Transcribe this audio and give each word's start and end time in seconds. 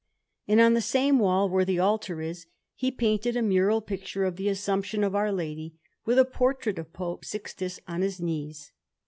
And 0.47 0.59
on 0.59 0.73
the 0.73 0.81
same 0.81 1.19
wall 1.19 1.47
where 1.47 1.63
the 1.63 1.77
altar 1.77 2.21
is 2.21 2.47
he 2.73 2.89
painted 2.89 3.37
a 3.37 3.43
mural 3.43 3.81
picture 3.81 4.23
of 4.25 4.35
the 4.35 4.49
Assumption 4.49 5.03
of 5.03 5.13
Our 5.13 5.31
Lady, 5.31 5.75
with 6.05 6.17
a 6.17 6.25
portrait 6.25 6.79
of 6.79 6.91
Pope 6.91 7.23
Sixtus 7.23 7.79
on 7.87 8.01
his 8.01 8.19
knees. 8.19 8.71